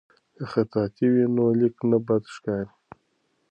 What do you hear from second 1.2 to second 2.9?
نو لیک نه بد ښکاریږي.